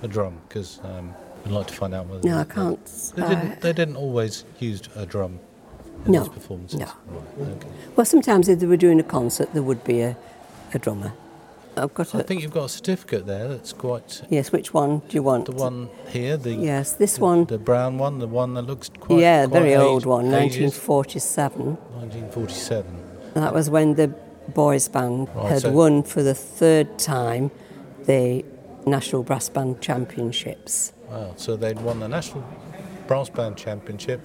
a 0.02 0.08
drum 0.08 0.38
because 0.48 0.80
um, 0.84 1.14
we'd 1.44 1.52
like 1.52 1.66
to 1.68 1.74
find 1.74 1.94
out 1.94 2.06
whether 2.06 2.26
No, 2.28 2.38
I 2.38 2.44
can't. 2.44 2.84
They 3.16 3.22
uh, 3.22 3.28
didn't. 3.28 3.60
They 3.60 3.72
didn't 3.72 3.96
always 3.96 4.44
use 4.60 4.82
a 4.94 5.04
drum. 5.04 5.40
in 6.06 6.12
No, 6.12 6.20
those 6.20 6.28
performances? 6.28 6.78
no. 6.80 6.86
Right, 7.08 7.48
okay. 7.56 7.68
Well, 7.96 8.04
sometimes 8.06 8.48
if 8.48 8.60
they 8.60 8.66
were 8.66 8.76
doing 8.76 9.00
a 9.00 9.04
concert, 9.04 9.52
there 9.52 9.62
would 9.62 9.82
be 9.84 10.00
a, 10.02 10.16
a 10.72 10.78
drummer. 10.78 11.12
I've 11.76 11.92
got 11.92 12.14
I 12.14 12.20
a. 12.20 12.22
think 12.22 12.40
you've 12.42 12.52
got 12.52 12.66
a 12.66 12.68
certificate 12.68 13.26
there 13.26 13.48
that's 13.48 13.72
quite. 13.72 14.22
Yes, 14.30 14.52
which 14.52 14.72
one 14.72 15.00
do 15.08 15.16
you 15.16 15.24
want? 15.24 15.46
The 15.46 15.52
one 15.52 15.88
here, 16.08 16.36
the 16.36 16.54
Yes, 16.54 16.92
this 16.92 17.16
the, 17.16 17.22
one. 17.22 17.46
the 17.46 17.58
brown 17.58 17.98
one, 17.98 18.20
the 18.20 18.28
one 18.28 18.54
that 18.54 18.62
looks 18.62 18.88
quite 19.00 19.18
yeah, 19.18 19.46
quite 19.46 19.58
very 19.60 19.74
old 19.74 20.06
one, 20.06 20.26
ages. 20.26 20.78
1947. 20.86 21.66
1947. 21.66 23.03
That 23.34 23.52
was 23.52 23.68
when 23.68 23.94
the 23.94 24.08
boys 24.54 24.88
band 24.88 25.28
Right, 25.34 25.52
had 25.52 25.62
so- 25.62 25.72
won 25.72 26.02
for 26.02 26.22
the 26.22 26.34
third 26.34 26.98
time 26.98 27.50
the 28.06 28.44
National 28.86 29.22
Brass 29.22 29.48
Band 29.48 29.80
Championships. 29.80 30.92
Wow, 31.10 31.32
so 31.36 31.56
they'd 31.56 31.80
won 31.80 32.00
the 32.00 32.08
national 32.08 32.44
brass 33.06 33.28
band 33.30 33.56
championship, 33.56 34.20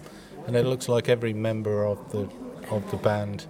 and 0.47 0.55
it 0.55 0.65
looks 0.65 0.89
like 0.89 1.07
every 1.09 1.33
member 1.33 1.85
of 1.85 2.11
the 2.11 2.27
of 2.71 2.89
the 2.91 2.97
band 2.97 3.45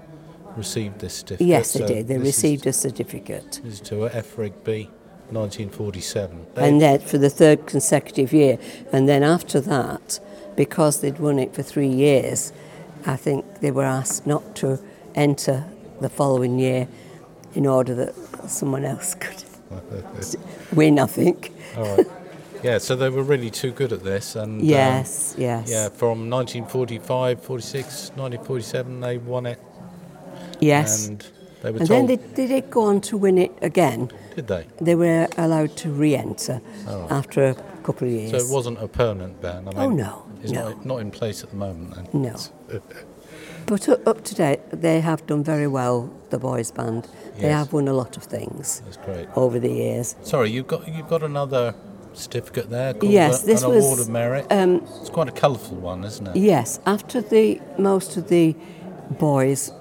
received 0.55 0.99
this 0.99 1.15
certificate. 1.15 1.47
Yes, 1.47 1.73
they 1.73 1.79
So 1.79 1.87
did. 1.87 2.07
They 2.07 2.17
received 2.17 2.65
is, 2.65 2.75
a 2.77 2.79
certificate. 2.79 3.59
This 3.63 3.73
is 3.75 3.79
to 3.89 4.07
F. 4.07 4.37
Rigby, 4.37 4.89
1947. 5.31 6.45
They- 6.55 6.67
And 6.69 6.81
then 6.81 6.99
for 6.99 7.17
the 7.17 7.29
third 7.29 7.65
consecutive 7.65 8.31
year. 8.33 8.57
And 8.91 9.07
then 9.09 9.23
after 9.23 9.59
that, 9.61 10.19
because 10.55 11.01
they'd 11.01 11.19
won 11.19 11.37
it 11.39 11.53
for 11.53 11.63
three 11.63 11.87
years, 11.89 12.51
I 13.05 13.15
think 13.15 13.59
they 13.61 13.71
were 13.71 13.83
asked 13.85 14.25
not 14.25 14.55
to 14.57 14.79
enter 15.15 15.65
the 16.01 16.09
following 16.09 16.59
year 16.59 16.87
in 17.55 17.65
order 17.65 17.93
that 17.95 18.13
someone 18.49 18.85
else 18.85 19.15
could 19.15 19.43
win, 20.73 20.99
I 20.99 21.05
think. 21.07 21.51
All 21.77 21.95
right. 21.97 22.07
Yeah, 22.63 22.77
so 22.77 22.95
they 22.95 23.09
were 23.09 23.23
really 23.23 23.49
too 23.49 23.71
good 23.71 23.93
at 23.93 24.03
this, 24.03 24.35
and 24.35 24.59
um, 24.61 24.67
Yes, 24.67 25.33
yes. 25.37 25.69
yeah, 25.69 25.87
from 25.89 26.29
1945, 26.29 27.41
46, 27.41 28.11
1947, 28.17 28.99
they 28.99 29.17
won 29.17 29.45
it, 29.45 29.59
Yes. 30.59 31.07
and 31.07 31.25
they 31.61 31.71
were 31.71 31.79
And 31.79 31.87
then 31.87 32.05
they, 32.07 32.15
they 32.17 32.47
did 32.47 32.69
go 32.69 32.81
on 32.83 32.99
to 33.01 33.17
win 33.17 33.37
it 33.37 33.51
again. 33.61 34.11
did 34.35 34.47
they? 34.47 34.67
They 34.81 34.95
were 34.95 35.27
allowed 35.37 35.77
to 35.77 35.89
re-enter 35.89 36.59
after 37.09 37.45
a 37.45 37.55
couple 37.83 38.07
of 38.07 38.13
years. 38.13 38.31
So 38.31 38.37
it 38.37 38.53
wasn't 38.53 38.81
a 38.83 38.87
permanent 38.89 39.41
ban. 39.41 39.65
I 39.67 39.71
mean, 39.71 39.77
Oh, 39.79 39.89
no, 39.89 40.25
it's 40.43 40.51
no. 40.51 40.69
not 40.69 40.85
not 40.85 40.97
in 41.01 41.11
place 41.11 41.43
at 41.43 41.51
the 41.51 41.55
moment. 41.55 41.95
Then. 41.95 42.21
No. 42.23 42.35
But 43.69 43.87
up 44.07 44.23
to 44.23 44.33
date, 44.35 44.61
they 44.71 44.99
have 44.99 45.25
done 45.27 45.43
very 45.43 45.67
well. 45.67 46.09
The 46.31 46.39
boys' 46.39 46.71
band. 46.71 47.07
They 47.37 47.49
have 47.49 47.71
won 47.71 47.87
a 47.87 47.93
lot 47.93 48.17
of 48.17 48.23
things 48.23 48.81
That's 48.85 48.97
great. 48.97 49.27
over 49.35 49.59
the 49.59 49.69
years. 49.71 50.15
Sorry, 50.23 50.49
you've 50.51 50.67
got 50.67 50.87
you've 50.87 51.07
got 51.07 51.21
another 51.23 51.75
certificate 52.13 52.69
there 52.71 52.93
called 52.93 53.11
Yes, 53.11 53.43
a- 53.43 53.45
this 53.45 53.63
an 53.63 53.69
was, 53.69 53.85
award 53.85 53.99
of 53.99 54.09
merit. 54.09 54.47
um, 54.51 54.83
it's 55.01 55.09
quite 55.09 55.29
a 55.29 55.31
colourful 55.31 55.77
one, 55.77 56.03
isn't 56.03 56.27
it? 56.27 56.35
Yes, 56.35 56.79
after 56.85 57.21
the 57.21 57.61
most 57.77 58.17
of 58.17 58.27
the 58.29 58.55
boys 59.19 59.71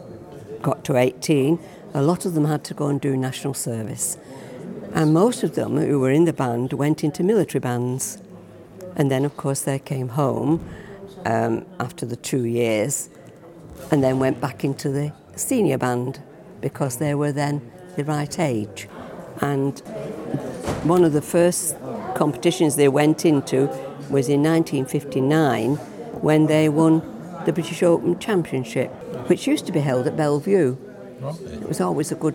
got 0.62 0.84
to 0.84 0.96
18, 0.96 1.58
a 1.94 2.02
lot 2.02 2.24
of 2.26 2.34
them 2.34 2.44
had 2.44 2.62
to 2.64 2.74
go 2.74 2.86
and 2.88 3.00
do 3.00 3.16
national 3.16 3.54
service. 3.54 4.16
And 4.94 5.12
most 5.14 5.42
of 5.42 5.54
them 5.54 5.76
who 5.78 5.98
were 6.00 6.10
in 6.10 6.24
the 6.26 6.32
band 6.34 6.72
went 6.74 7.02
into 7.04 7.22
military 7.22 7.60
bands. 7.60 8.18
And 8.96 9.10
then, 9.10 9.24
of 9.24 9.36
course, 9.36 9.60
they 9.62 9.78
came 9.78 10.10
home 10.10 10.64
um, 11.26 11.64
after 11.80 12.04
the 12.06 12.16
two 12.16 12.44
years 12.44 13.08
and 13.90 14.02
then 14.02 14.18
went 14.18 14.40
back 14.40 14.64
into 14.64 14.88
the 14.90 15.12
senior 15.36 15.78
band 15.78 16.20
because 16.60 16.98
they 16.98 17.14
were 17.14 17.32
then 17.32 17.70
the 17.96 18.04
right 18.04 18.38
age. 18.38 18.88
And 19.40 19.78
one 20.84 21.04
of 21.04 21.12
the 21.12 21.22
first 21.22 21.76
competitions 22.14 22.76
they 22.76 22.88
went 22.88 23.24
into 23.24 23.66
was 24.10 24.28
in 24.28 24.42
1959 24.42 25.76
when 26.20 26.46
they 26.46 26.68
won 26.68 27.00
the 27.44 27.52
British 27.52 27.82
Open 27.82 28.18
Championship, 28.18 28.90
which 29.28 29.46
used 29.46 29.66
to 29.66 29.72
be 29.72 29.80
held 29.80 30.06
at 30.06 30.16
Belle 30.16 30.40
Vue. 30.40 30.78
It 31.52 31.68
was 31.68 31.80
always 31.80 32.12
a 32.12 32.14
good 32.14 32.34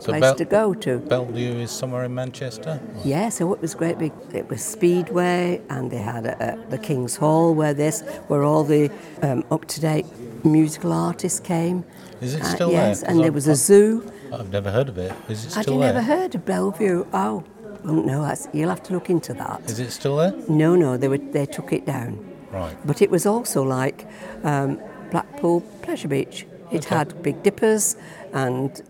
So 0.00 0.12
place 0.12 0.20
Bel- 0.22 0.34
to 0.36 0.44
go 0.44 0.74
to. 0.74 0.98
Belle 0.98 1.26
Vue 1.26 1.52
is 1.60 1.70
somewhere 1.70 2.04
in 2.04 2.14
Manchester. 2.14 2.80
Yeah, 3.04 3.28
so 3.28 3.52
it 3.54 3.60
was 3.60 3.74
great 3.74 3.98
big. 3.98 4.12
It 4.32 4.48
was 4.48 4.62
Speedway, 4.64 5.60
and 5.68 5.90
they 5.90 5.98
had 5.98 6.26
a, 6.26 6.54
a, 6.54 6.70
the 6.70 6.78
King's 6.78 7.16
Hall 7.16 7.54
where 7.54 7.74
this, 7.74 8.00
where 8.28 8.42
all 8.42 8.64
the 8.64 8.90
um, 9.22 9.44
up-to-date 9.50 10.06
musical 10.44 10.92
artists 10.92 11.38
came. 11.40 11.84
Is 12.20 12.34
it 12.34 12.42
Uh, 12.42 12.44
still 12.46 12.70
there? 12.70 12.88
yes, 12.88 13.02
and 13.02 13.18
there 13.18 13.26
I'm- 13.26 13.34
was 13.34 13.46
a 13.46 13.54
zoo. 13.54 14.10
I've 14.32 14.50
never 14.52 14.70
heard 14.70 14.88
of 14.88 14.96
it. 14.96 15.12
Is 15.28 15.44
it 15.44 15.50
still 15.50 15.54
Had 15.56 15.62
still 15.64 15.74
you 15.74 15.80
there? 15.80 15.92
never 15.94 16.04
heard 16.06 16.34
of 16.34 16.44
Belle 16.44 16.70
Vue? 16.70 17.06
Oh, 17.12 17.42
well, 17.84 17.94
no, 17.94 18.22
that's, 18.22 18.48
you'll 18.52 18.68
have 18.68 18.82
to 18.84 18.92
look 18.92 19.10
into 19.10 19.34
that. 19.34 19.60
Is 19.68 19.80
it 19.80 19.90
still 19.90 20.16
there? 20.16 20.32
No, 20.48 20.76
no, 20.76 20.96
they 20.96 21.08
were 21.08 21.18
they 21.18 21.46
took 21.46 21.72
it 21.72 21.84
down. 21.86 22.24
Right. 22.52 22.76
But 22.86 23.02
it 23.02 23.10
was 23.10 23.26
also 23.26 23.62
like 23.62 24.06
um, 24.44 24.78
Blackpool 25.10 25.60
Pleasure 25.82 26.08
Beach. 26.08 26.46
It 26.70 26.86
Okay. 26.86 26.94
had 26.94 27.22
Big 27.22 27.42
Dippers 27.42 27.96
and 28.32 28.80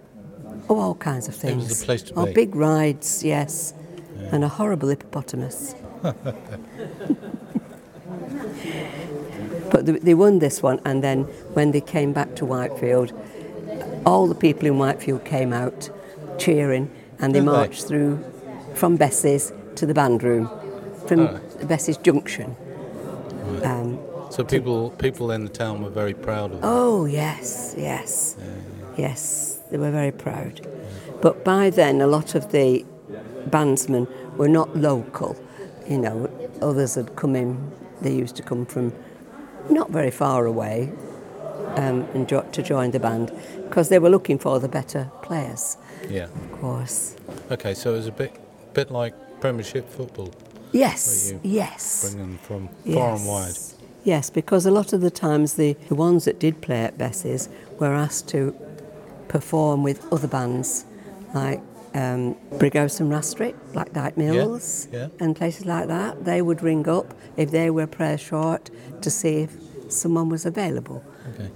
oh, 0.70 0.78
all 0.80 0.94
kinds 0.94 1.28
of 1.28 1.34
It 1.34 1.38
things. 1.38 1.68
was 1.68 1.80
the 1.80 1.84
place 1.86 2.02
to 2.04 2.14
oh, 2.16 2.26
be. 2.26 2.32
big 2.32 2.54
rides, 2.54 3.22
yes, 3.24 3.74
and 4.32 4.44
a 4.44 4.48
horrible 4.48 4.88
hippopotamus. 4.88 5.74
but 9.70 9.86
they, 9.86 9.92
they 9.92 10.14
won 10.14 10.38
this 10.38 10.62
one, 10.62 10.80
and 10.84 11.02
then 11.02 11.24
when 11.54 11.70
they 11.72 11.80
came 11.80 12.12
back 12.12 12.34
to 12.36 12.44
Whitefield, 12.44 13.12
all 14.06 14.26
the 14.26 14.34
people 14.34 14.66
in 14.66 14.78
Whitefield 14.78 15.24
came 15.24 15.52
out 15.52 15.90
cheering, 16.38 16.90
and 17.18 17.34
they 17.34 17.40
Did 17.40 17.48
they? 17.48 17.52
marched 17.52 17.86
through 17.86 18.24
from 18.74 18.96
Besses 18.96 19.52
to 19.76 19.86
the 19.86 19.94
band 19.94 20.22
room, 20.22 20.48
from 21.06 21.20
Oh. 21.20 21.40
Besses 21.66 21.96
Junction. 21.98 22.56
Um, 23.62 23.98
So 24.30 24.44
people 24.44 24.90
people 24.90 25.32
in 25.32 25.42
the 25.44 25.50
town 25.50 25.82
were 25.82 25.90
very 25.90 26.14
proud 26.14 26.52
of 26.52 26.58
it. 26.58 26.62
Oh, 26.64 27.04
yes, 27.04 27.74
yes. 27.76 28.36
Yes, 29.04 29.58
they 29.70 29.78
were 29.78 29.90
very 29.90 30.12
proud. 30.12 30.60
But 31.22 31.42
by 31.44 31.70
then, 31.70 32.00
a 32.02 32.06
lot 32.06 32.34
of 32.34 32.52
the 32.52 32.84
bandsmen 33.48 34.06
were 34.36 34.48
not 34.48 34.76
local. 34.76 35.36
You 35.88 35.98
know, 35.98 36.30
others 36.60 36.94
had 36.96 37.16
come 37.16 37.34
in, 37.34 37.72
they 38.02 38.12
used 38.12 38.36
to 38.36 38.42
come 38.42 38.66
from 38.66 38.92
not 39.70 39.90
very 39.90 40.10
far 40.10 40.44
away 40.46 40.92
um, 41.76 42.06
and 42.14 42.28
jo- 42.28 42.46
to 42.52 42.62
join 42.62 42.90
the 42.90 43.00
band 43.00 43.32
because 43.64 43.88
they 43.88 43.98
were 43.98 44.10
looking 44.10 44.38
for 44.38 44.58
the 44.60 44.68
better 44.68 45.10
players, 45.22 45.76
Yeah. 46.08 46.24
of 46.24 46.52
course. 46.60 47.16
Okay, 47.50 47.74
so 47.74 47.94
it 47.94 47.96
was 47.98 48.06
a 48.06 48.12
bit 48.12 48.32
bit 48.74 48.90
like 48.90 49.14
Premiership 49.40 49.88
football, 49.90 50.30
Yes, 50.72 51.32
yes. 51.42 52.02
bringing 52.02 52.18
them 52.32 52.38
from 52.42 52.68
far 52.94 53.14
and 53.16 53.26
wide. 53.26 53.46
Yes. 53.48 53.74
Yes, 54.04 54.30
because 54.30 54.64
a 54.66 54.70
lot 54.70 54.92
of 54.92 55.00
the 55.00 55.10
times 55.10 55.54
the, 55.54 55.74
the 55.88 55.94
ones 55.94 56.24
that 56.24 56.38
did 56.40 56.60
play 56.62 56.82
at 56.84 56.96
Besses 56.96 57.48
were 57.78 57.92
asked 57.94 58.28
to 58.28 58.54
perform 59.30 59.82
with 59.82 60.12
other 60.12 60.28
bands 60.28 60.84
like 61.34 61.60
um, 61.94 62.36
Brighouse 62.58 63.00
and 63.00 63.10
Rastrick, 63.10 63.54
Black 63.72 63.92
Dyke 63.92 64.16
Mills, 64.16 64.88
yeah. 64.92 65.08
and 65.20 65.34
places 65.36 65.66
like 65.66 65.88
that. 65.88 66.24
They 66.24 66.42
would 66.42 66.62
ring 66.62 66.88
up 66.88 67.14
if 67.36 67.50
they 67.50 67.70
were 67.70 67.86
prayer 67.86 68.18
short 68.18 68.70
to 69.00 69.10
see 69.10 69.42
if 69.42 69.56
someone 69.88 70.28
was 70.28 70.44
available. 70.44 71.04
Okay. 71.34 71.50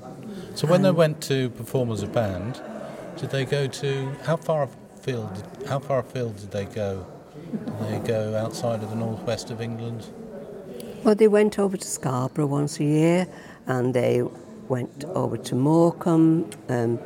So 0.54 0.66
when 0.68 0.82
they 0.82 0.90
went 0.92 1.20
to 1.22 1.50
perform 1.50 1.90
as 1.90 2.02
a 2.02 2.06
band, 2.06 2.60
did 3.16 3.30
they 3.30 3.44
go 3.44 3.66
to 3.66 4.12
how 4.22 4.36
far 4.36 4.68
afield? 4.96 5.44
How 5.68 5.78
far 5.80 5.98
afield 5.98 6.36
did 6.36 6.52
they 6.52 6.64
go? 6.64 7.06
Did 7.80 8.02
they 8.02 8.08
go 8.08 8.36
outside 8.36 8.82
of 8.82 8.90
the 8.90 8.96
northwest 8.96 9.50
of 9.50 9.60
England? 9.60 10.06
Well, 11.02 11.14
they 11.14 11.28
went 11.28 11.58
over 11.58 11.76
to 11.76 11.86
Scarborough 11.86 12.46
once 12.46 12.80
a 12.80 12.84
year, 12.84 13.26
and 13.66 13.94
they 13.94 14.22
went 14.68 15.04
over 15.04 15.36
to 15.36 15.54
Morecambe, 15.54 16.50
um, 16.68 16.98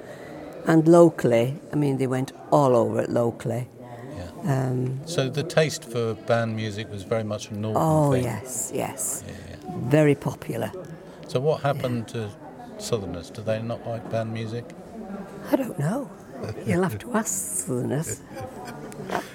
and 0.69 0.87
locally. 0.87 1.55
I 1.73 1.77
mean, 1.77 1.97
they 1.97 2.07
went 2.07 2.31
all 2.53 2.77
over 2.77 3.01
it 3.01 3.11
locally. 3.11 3.67
Yeah. 4.17 4.69
Um, 4.69 5.01
So 5.07 5.29
the 5.31 5.43
taste 5.43 5.85
for 5.85 6.15
band 6.15 6.55
music 6.55 6.91
was 6.93 7.03
very 7.03 7.25
much 7.25 7.51
a 7.51 7.55
northern 7.55 7.83
oh 7.83 8.13
thing. 8.13 8.25
yes, 8.25 8.71
yes, 8.75 9.25
Yeah, 9.27 9.35
yeah. 9.51 9.57
very 9.91 10.15
popular. 10.15 10.71
So 11.27 11.41
what 11.41 11.63
happened 11.63 12.07
to 12.09 12.29
Southerners? 12.79 13.31
Do 13.31 13.43
they 13.43 13.61
not 13.63 13.87
like 13.87 14.09
band 14.11 14.33
music? 14.33 14.65
I 15.53 15.57
don't 15.57 15.79
know. 15.79 16.11
You'll 16.67 16.83
have 16.83 16.99
to 16.99 17.13
ask 17.15 17.67
Southerners. 17.67 18.21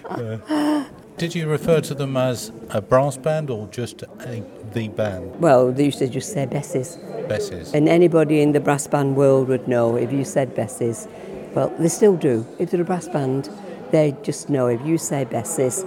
Did 1.17 1.35
you 1.35 1.47
refer 1.47 1.79
to 1.81 1.93
them 1.93 2.17
as 2.17 2.51
a 2.71 2.81
brass 2.81 3.17
band 3.17 3.49
or 3.49 3.67
just 3.67 4.01
a, 4.03 4.43
the 4.73 4.87
band, 4.89 5.39
Well, 5.39 5.71
they 5.71 5.85
used 5.85 5.99
to 5.99 6.07
just 6.07 6.33
say 6.33 6.45
Besses, 6.45 6.97
Besses? 7.29 7.73
and 7.73 7.87
anybody 7.87 8.41
in 8.41 8.51
the 8.51 8.59
brass 8.59 8.87
band 8.87 9.15
world 9.15 9.47
would 9.47 9.67
know 9.67 9.95
if 9.95 10.11
you 10.11 10.25
said 10.25 10.55
Besses. 10.55 11.07
Well, 11.53 11.69
they 11.77 11.87
still 11.89 12.15
do. 12.17 12.45
If 12.57 12.71
they're 12.71 12.81
a 12.81 12.85
brass 12.85 13.07
band, 13.07 13.49
they 13.91 14.15
just 14.23 14.49
know 14.49 14.67
if 14.67 14.83
you 14.85 14.97
say 14.97 15.23
Besses. 15.23 15.85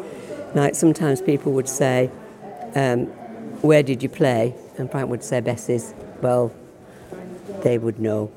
Like 0.54 0.74
sometimes 0.76 1.20
people 1.20 1.52
would 1.52 1.68
say, 1.68 2.08
um, 2.76 3.06
"Where 3.62 3.82
did 3.82 4.02
you 4.02 4.08
play?" 4.08 4.54
and 4.78 4.88
Frank 4.90 5.10
would 5.10 5.24
say 5.24 5.40
Besses. 5.40 5.92
Well, 6.22 6.52
they 7.62 7.78
would 7.78 7.98
know 7.98 8.30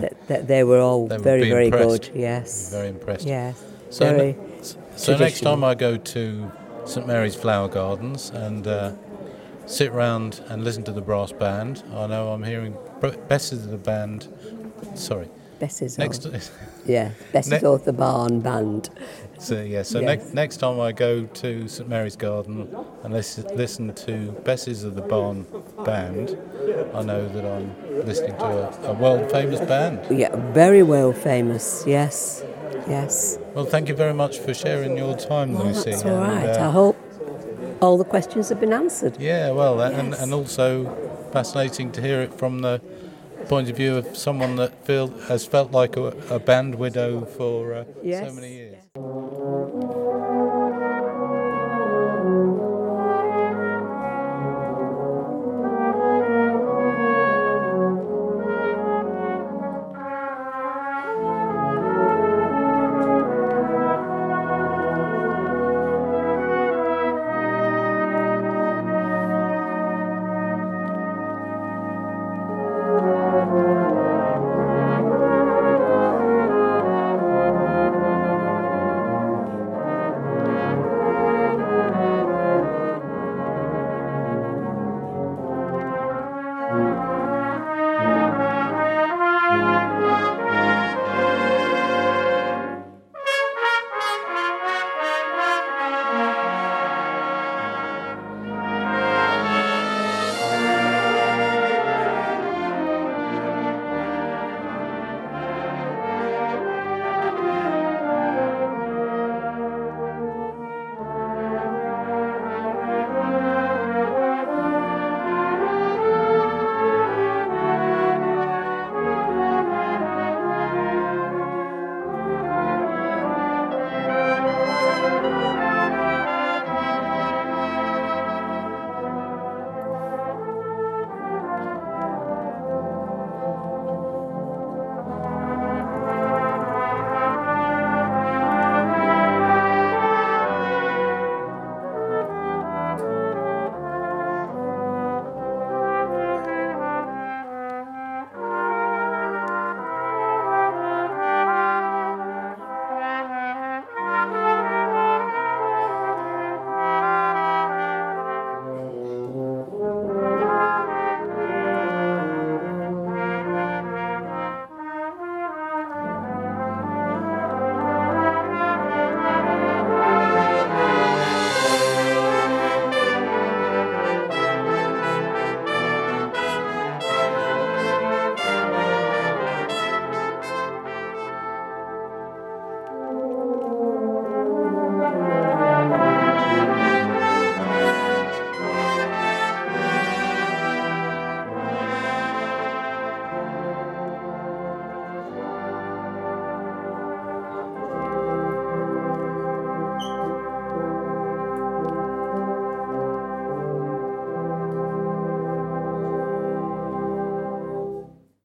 that, 0.00 0.14
that 0.28 0.46
they 0.48 0.64
were 0.64 0.80
all 0.80 1.04
Uh-huh. 1.04 1.18
They 1.18 1.22
very, 1.22 1.50
very 1.50 1.66
impressed. 1.66 2.12
good. 2.12 2.20
Yes. 2.20 2.70
Very 2.70 2.88
impressed. 2.88 3.26
Yes. 3.26 3.62
So, 3.94 4.06
very. 4.06 4.36
so 4.96 5.16
next 5.16 5.42
time 5.42 5.62
I 5.62 5.76
go 5.76 5.96
to 5.96 6.50
St 6.84 7.06
Mary's 7.06 7.36
Flower 7.36 7.68
Gardens 7.68 8.30
and 8.30 8.66
uh, 8.66 8.92
sit 9.66 9.92
round 9.92 10.40
and 10.48 10.64
listen 10.64 10.82
to 10.84 10.92
the 10.92 11.00
brass 11.00 11.30
band. 11.30 11.84
I 11.94 12.08
know 12.08 12.32
I'm 12.32 12.42
hearing 12.42 12.76
of 13.52 13.70
the 13.70 13.78
band. 13.78 14.26
Sorry. 14.96 15.28
Bess's 15.60 15.96
Next, 15.96 16.26
yeah, 16.86 17.12
Bess's 17.32 17.62
Ne- 17.62 17.68
Old 17.68 17.84
the 17.84 17.92
Barn 17.92 18.40
Band. 18.40 18.90
So 19.38 19.62
yeah. 19.62 19.82
So 19.82 20.00
Yes. 20.00 20.06
next 20.06 20.34
next 20.34 20.56
time 20.58 20.80
I 20.80 20.92
go 20.92 21.24
to 21.24 21.68
St 21.68 21.88
Mary's 21.88 22.16
Garden 22.16 22.68
and 23.02 23.12
listen, 23.12 23.44
listen 23.56 23.94
to 24.06 24.32
Besses 24.44 24.84
of 24.84 24.94
the 24.94 25.02
Barn 25.02 25.46
band, 25.84 26.36
I 26.94 27.02
know 27.02 27.28
that 27.28 27.44
I'm 27.44 27.74
listening 28.06 28.36
to 28.38 28.44
a, 28.46 28.90
a 28.90 28.94
world 28.94 29.30
famous 29.30 29.60
band. 29.60 30.00
Yeah, 30.10 30.34
very 30.52 30.82
well 30.82 31.12
famous. 31.12 31.84
Yes, 31.86 32.42
yes. 32.88 33.38
Well, 33.54 33.66
thank 33.66 33.88
you 33.88 33.94
very 33.94 34.14
much 34.14 34.38
for 34.38 34.54
sharing 34.54 34.96
your 34.96 35.16
time, 35.16 35.54
Well, 35.54 35.66
Lucy. 35.66 35.90
that's 35.90 36.04
all 36.04 36.10
and, 36.22 36.32
right. 36.46 36.48
uh, 36.56 36.68
I 36.68 36.70
hope 36.70 36.96
all 37.80 37.98
the 37.98 38.04
questions 38.04 38.48
have 38.48 38.60
been 38.60 38.72
answered. 38.72 39.16
Yeah, 39.20 39.50
well, 39.50 39.80
and, 39.80 40.14
and 40.14 40.32
also 40.32 40.86
fascinating 41.32 41.92
to 41.92 42.00
hear 42.00 42.20
it 42.22 42.32
from 42.34 42.60
the 42.60 42.80
point 43.48 43.68
of 43.68 43.76
view 43.76 43.96
of 43.96 44.16
someone 44.16 44.56
that 44.56 44.72
feel, 44.86 45.08
has 45.28 45.44
felt 45.44 45.70
like 45.70 45.96
a, 45.98 46.06
a 46.30 46.38
band 46.38 46.76
widow 46.76 47.26
for 47.26 47.74
uh, 47.74 47.84
Yes. 48.02 48.26
so 48.26 48.32
many 48.34 48.54
years. 48.54 48.76
yes. 48.76 48.84